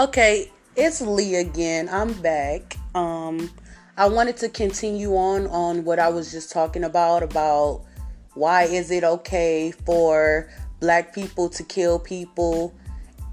Okay, 0.00 0.50
it's 0.76 1.02
Lee 1.02 1.34
again. 1.34 1.86
I'm 1.90 2.14
back. 2.22 2.78
Um 2.94 3.50
I 3.98 4.08
wanted 4.08 4.38
to 4.38 4.48
continue 4.48 5.14
on 5.14 5.46
on 5.48 5.84
what 5.84 5.98
I 5.98 6.08
was 6.08 6.32
just 6.32 6.50
talking 6.50 6.84
about 6.84 7.22
about 7.22 7.84
why 8.32 8.62
is 8.62 8.90
it 8.90 9.04
okay 9.04 9.72
for 9.84 10.48
black 10.80 11.14
people 11.14 11.50
to 11.50 11.62
kill 11.64 11.98
people 11.98 12.74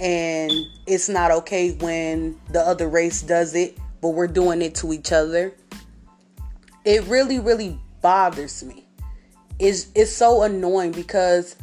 and 0.01 0.51
it's 0.85 1.07
not 1.07 1.31
okay 1.31 1.71
when 1.71 2.37
the 2.51 2.59
other 2.59 2.89
race 2.89 3.21
does 3.21 3.55
it, 3.55 3.77
but 4.01 4.09
we're 4.09 4.27
doing 4.27 4.61
it 4.61 4.75
to 4.75 4.91
each 4.91 5.13
other. 5.13 5.53
It 6.83 7.01
really 7.05 7.39
really 7.39 7.79
bothers 8.01 8.61
me. 8.61 8.85
It's 9.57 9.87
it's 9.95 10.11
so 10.11 10.43
annoying 10.43 10.91
because 10.91 11.55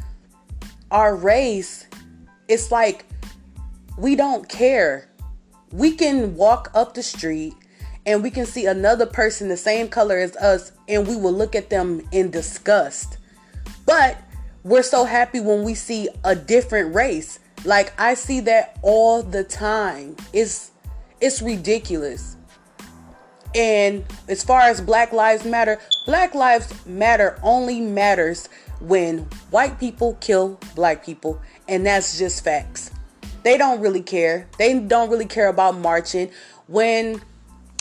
our 0.89 1.15
race 1.15 1.85
it's 2.47 2.71
like 2.71 3.05
we 3.97 4.15
don't 4.15 4.47
care. 4.47 5.09
We 5.71 5.91
can 5.91 6.35
walk 6.35 6.71
up 6.73 6.93
the 6.93 7.03
street 7.03 7.53
and 8.05 8.21
we 8.21 8.29
can 8.29 8.45
see 8.45 8.65
another 8.65 9.05
person 9.05 9.47
the 9.47 9.57
same 9.57 9.87
color 9.87 10.17
as 10.17 10.35
us 10.37 10.71
and 10.87 11.07
we 11.07 11.15
will 11.15 11.33
look 11.33 11.55
at 11.55 11.69
them 11.69 12.07
in 12.11 12.29
disgust. 12.29 13.17
But 13.85 14.17
we're 14.63 14.83
so 14.83 15.05
happy 15.05 15.39
when 15.39 15.63
we 15.63 15.73
see 15.73 16.09
a 16.23 16.35
different 16.35 16.93
race. 16.93 17.39
Like 17.63 17.93
I 17.99 18.13
see 18.13 18.41
that 18.41 18.77
all 18.81 19.23
the 19.23 19.43
time. 19.43 20.15
It's 20.33 20.71
it's 21.21 21.41
ridiculous. 21.41 22.35
And 23.55 24.03
as 24.27 24.43
far 24.43 24.61
as 24.61 24.81
Black 24.81 25.13
Lives 25.13 25.45
Matter, 25.45 25.79
Black 26.05 26.35
Lives 26.35 26.85
Matter 26.85 27.39
only 27.41 27.79
matters 27.79 28.49
when 28.81 29.19
white 29.49 29.79
people 29.79 30.17
kill 30.19 30.59
black 30.75 31.05
people, 31.05 31.41
and 31.69 31.85
that's 31.85 32.17
just 32.19 32.43
facts. 32.43 32.91
They 33.45 33.59
don't 33.59 33.79
really 33.79 34.01
care. 34.01 34.47
They 34.57 34.79
don't 34.79 35.11
really 35.11 35.27
care 35.27 35.49
about 35.49 35.77
marching. 35.77 36.31
When 36.65 37.21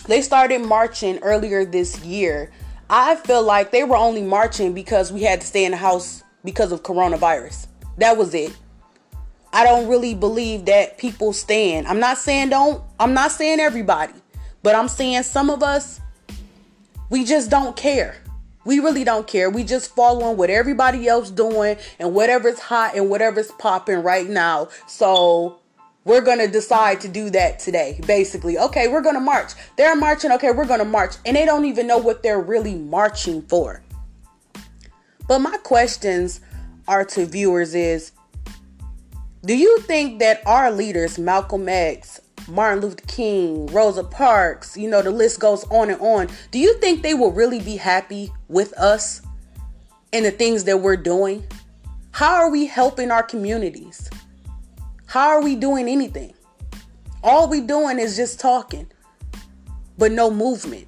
they 0.07 0.21
started 0.21 0.61
marching 0.61 1.19
earlier 1.21 1.65
this 1.65 2.05
year, 2.05 2.53
I 2.91 3.17
feel 3.17 3.43
like 3.43 3.71
they 3.71 3.83
were 3.83 3.97
only 3.97 4.21
marching 4.21 4.75
because 4.75 5.11
we 5.11 5.23
had 5.23 5.41
to 5.41 5.47
stay 5.47 5.65
in 5.65 5.71
the 5.71 5.79
house 5.79 6.23
because 6.45 6.71
of 6.71 6.83
coronavirus. 6.83 7.67
That 7.97 8.19
was 8.19 8.35
it. 8.35 8.55
I 9.55 9.65
don't 9.65 9.89
really 9.89 10.15
believe 10.15 10.67
that 10.67 10.99
people 10.99 11.33
stand. 11.33 11.87
I'm 11.87 11.99
not 11.99 12.19
saying 12.19 12.51
don't, 12.51 12.85
I'm 13.01 13.15
not 13.15 13.33
saying 13.33 13.59
everybody, 13.59 14.13
but 14.63 14.75
I'm 14.75 14.89
saying 14.89 15.23
some 15.23 15.49
of 15.49 15.63
us, 15.63 15.99
we 17.09 17.25
just 17.25 17.49
don't 17.51 17.75
care. 17.75 18.17
We 18.65 18.81
really 18.81 19.05
don't 19.05 19.27
care. 19.27 19.51
We 19.51 19.65
just 19.65 19.95
following 19.95 20.37
what 20.37 20.51
everybody 20.51 21.07
else 21.09 21.31
doing 21.31 21.77
and 21.99 22.15
whatever's 22.15 22.59
hot 22.59 22.97
and 22.97 23.11
whatever's 23.11 23.51
popping 23.53 24.03
right 24.03 24.29
now. 24.29 24.69
So 24.87 25.59
we're 26.05 26.21
going 26.21 26.39
to 26.39 26.49
decide 26.49 27.01
to 27.03 27.09
do 27.09 27.31
that 27.31 27.59
today. 27.59 28.01
Basically, 28.07 28.59
okay, 28.59 28.89
we're 28.89 29.03
going 29.03 29.15
to 29.15 29.21
march. 29.21 29.53
They're 29.77 29.97
marching. 29.97 30.33
Okay, 30.33 30.51
we're 30.51 30.67
going 30.67 30.81
to 30.81 30.85
march. 30.85 31.17
And 31.25 31.37
they 31.37 31.45
don't 31.45 31.65
even 31.65 31.87
know 31.87 31.99
what 31.99 32.23
they're 32.23 32.41
really 32.41 32.75
marching 32.75 33.43
for. 33.43 33.83
But 35.27 35.39
my 35.41 35.57
questions 35.59 36.41
are 36.87 37.05
to 37.05 37.25
viewers 37.25 37.75
is 37.75 38.13
do 39.45 39.57
you 39.57 39.79
think 39.81 40.21
that 40.21 40.43
our 40.47 40.71
leaders, 40.71 41.19
Malcolm 41.19 41.69
X, 41.69 42.21
Martin 42.49 42.83
Luther 42.83 43.05
King, 43.07 43.67
Rosa 43.67 44.05
Parks, 44.05 44.77
you 44.77 44.89
know, 44.89 45.03
the 45.03 45.11
list 45.11 45.41
goes 45.41 45.65
on 45.71 45.91
and 45.91 46.01
on. 46.01 46.29
Do 46.51 46.59
you 46.59 46.79
think 46.79 47.03
they 47.03 47.15
will 47.15 47.33
really 47.33 47.61
be 47.61 47.77
happy 47.77 48.33
with 48.49 48.73
us 48.79 49.23
and 50.13 50.25
the 50.25 50.31
things 50.31 50.65
that 50.65 50.81
we're 50.81 50.97
doing? 50.97 51.45
How 52.13 52.35
are 52.35 52.51
we 52.51 52.67
helping 52.67 53.11
our 53.11 53.23
communities? 53.23 54.11
How 55.07 55.29
are 55.29 55.43
we 55.43 55.57
doing 55.57 55.89
anything? 55.89 56.35
All 57.23 57.49
we 57.49 57.61
doing 57.61 57.99
is 57.99 58.17
just 58.17 58.39
talking, 58.39 58.91
but 59.97 60.13
no 60.13 60.31
movement. 60.31 60.87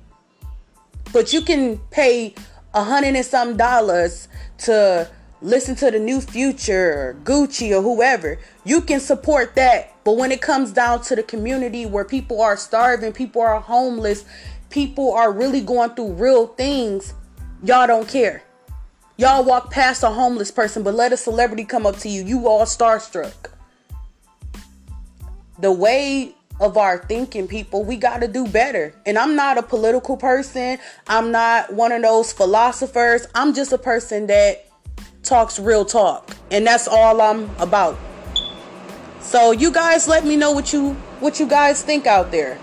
But 1.12 1.32
you 1.32 1.40
can 1.40 1.78
pay 1.90 2.34
a 2.74 2.84
hundred 2.84 3.16
and 3.16 3.24
some 3.24 3.56
dollars 3.56 4.28
to 4.58 5.08
listen 5.46 5.76
to 5.76 5.92
the 5.92 5.98
new 5.98 6.20
future, 6.20 7.16
Gucci, 7.22 7.70
or 7.70 7.80
whoever. 7.80 8.36
You 8.64 8.80
can 8.80 8.98
support 8.98 9.54
that. 9.54 9.94
But 10.02 10.16
when 10.16 10.32
it 10.32 10.42
comes 10.42 10.72
down 10.72 11.02
to 11.02 11.14
the 11.14 11.22
community 11.22 11.86
where 11.86 12.04
people 12.04 12.42
are 12.42 12.56
starving, 12.56 13.12
people 13.12 13.42
are 13.42 13.60
homeless, 13.60 14.24
people 14.70 15.12
are 15.12 15.32
really 15.32 15.60
going 15.60 15.90
through 15.90 16.14
real 16.14 16.48
things, 16.48 17.14
y'all 17.62 17.86
don't 17.86 18.08
care. 18.08 18.42
Y'all 19.18 19.44
walk 19.44 19.70
past 19.70 20.02
a 20.02 20.10
homeless 20.10 20.50
person, 20.50 20.82
but 20.82 20.94
let 20.94 21.12
a 21.12 21.16
celebrity 21.16 21.64
come 21.64 21.86
up 21.86 21.96
to 21.98 22.08
you. 22.08 22.24
You 22.24 22.48
all 22.48 22.66
starstruck. 22.66 23.50
The 25.60 25.70
way 25.70 26.34
of 26.60 26.76
our 26.76 26.98
thinking, 26.98 27.46
people, 27.46 27.84
we 27.84 27.96
got 27.96 28.20
to 28.20 28.28
do 28.28 28.48
better. 28.48 28.92
And 29.06 29.16
I'm 29.16 29.36
not 29.36 29.58
a 29.58 29.62
political 29.62 30.16
person. 30.16 30.78
I'm 31.06 31.30
not 31.30 31.72
one 31.72 31.92
of 31.92 32.02
those 32.02 32.32
philosophers. 32.32 33.28
I'm 33.34 33.54
just 33.54 33.72
a 33.72 33.78
person 33.78 34.26
that 34.26 34.66
talks 35.26 35.58
real 35.58 35.84
talk. 35.84 36.36
And 36.50 36.66
that's 36.66 36.88
all 36.88 37.20
I'm 37.20 37.50
about. 37.58 37.98
So 39.20 39.50
you 39.50 39.72
guys 39.72 40.08
let 40.08 40.24
me 40.24 40.36
know 40.36 40.52
what 40.52 40.72
you 40.72 40.94
what 41.20 41.40
you 41.40 41.46
guys 41.46 41.82
think 41.82 42.06
out 42.06 42.30
there. 42.30 42.58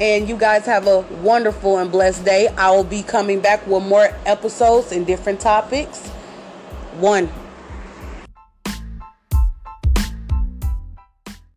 And 0.00 0.28
you 0.28 0.36
guys 0.36 0.64
have 0.66 0.86
a 0.86 1.00
wonderful 1.22 1.78
and 1.78 1.90
blessed 1.90 2.24
day. 2.24 2.46
I 2.48 2.70
will 2.70 2.84
be 2.84 3.02
coming 3.02 3.40
back 3.40 3.66
with 3.66 3.82
more 3.82 4.10
episodes 4.24 4.92
and 4.92 5.04
different 5.04 5.40
topics. 5.40 6.06
One 6.98 7.28